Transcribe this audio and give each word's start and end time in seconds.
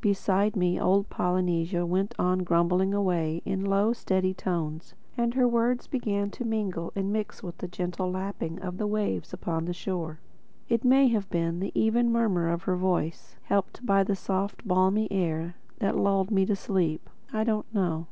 Beside 0.00 0.56
me 0.56 0.80
old 0.80 1.08
Polynesia 1.10 1.86
went 1.86 2.12
on 2.18 2.40
grumbling 2.40 2.92
away 2.92 3.40
in 3.44 3.64
low 3.64 3.92
steady 3.92 4.34
tones; 4.34 4.94
and 5.16 5.34
her 5.34 5.46
words 5.46 5.86
began 5.86 6.28
to 6.28 6.44
mingle 6.44 6.92
and 6.96 7.12
mix 7.12 7.40
with 7.40 7.58
the 7.58 7.68
gentle 7.68 8.10
lapping 8.10 8.58
of 8.60 8.78
the 8.78 8.86
waves 8.88 9.32
upon 9.32 9.66
the 9.66 9.72
shore. 9.72 10.18
It 10.68 10.82
may 10.84 11.06
have 11.10 11.30
been 11.30 11.60
the 11.60 11.70
even 11.72 12.10
murmur 12.10 12.48
of 12.48 12.64
her 12.64 12.74
voice, 12.74 13.36
helped 13.44 13.86
by 13.86 14.02
the 14.02 14.16
soft 14.16 14.62
and 14.62 14.68
balmy 14.70 15.06
air, 15.12 15.54
that 15.78 15.96
lulled 15.96 16.32
me 16.32 16.44
to 16.46 16.56
sleep. 16.56 17.08
I 17.32 17.44
don't 17.44 17.72
know. 17.72 18.08